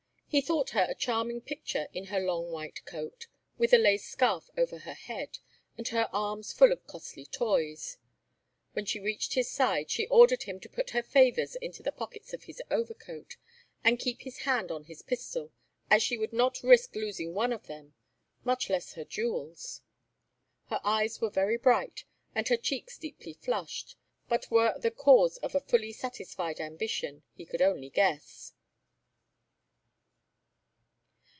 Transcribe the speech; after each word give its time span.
He 0.33 0.39
thought 0.39 0.69
her 0.69 0.85
a 0.89 0.95
charming 0.95 1.41
picture 1.41 1.89
in 1.91 2.05
her 2.05 2.21
long 2.21 2.51
white 2.51 2.85
coat, 2.85 3.27
with 3.57 3.73
a 3.73 3.77
lace 3.77 4.07
scarf 4.07 4.49
over 4.57 4.77
her 4.77 4.93
head, 4.93 5.39
and 5.77 5.85
her 5.89 6.07
arms 6.13 6.53
full 6.53 6.71
of 6.71 6.87
costly 6.87 7.25
toys. 7.25 7.97
When 8.71 8.85
she 8.85 9.01
reached 9.01 9.33
his 9.33 9.51
side 9.51 9.91
she 9.91 10.07
ordered 10.07 10.43
him 10.43 10.61
to 10.61 10.69
put 10.69 10.91
her 10.91 11.03
favors 11.03 11.57
into 11.57 11.83
the 11.83 11.91
pockets 11.91 12.33
of 12.33 12.43
his 12.43 12.61
overcoat, 12.71 13.35
and 13.83 13.99
keep 13.99 14.21
his 14.21 14.43
hand 14.43 14.71
on 14.71 14.85
his 14.85 15.01
pistol, 15.01 15.51
as 15.89 16.01
she 16.01 16.17
would 16.17 16.31
not 16.31 16.63
risk 16.63 16.95
losing 16.95 17.33
one 17.33 17.51
of 17.51 17.67
them, 17.67 17.93
much 18.45 18.69
less 18.69 18.93
her 18.93 19.03
jewels. 19.03 19.81
Her 20.69 20.79
eyes 20.85 21.19
were 21.19 21.29
very 21.29 21.57
bright, 21.57 22.05
and 22.33 22.47
her 22.47 22.55
cheeks 22.55 22.97
deeply 22.97 23.33
flushed, 23.33 23.97
but 24.29 24.49
were 24.49 24.79
the 24.79 24.91
cause 24.91 25.39
a 25.43 25.49
fully 25.59 25.91
satisfied 25.91 26.61
ambition, 26.61 27.23
he 27.33 27.45
could 27.45 27.61
only 27.61 27.89
guess. 27.89 28.53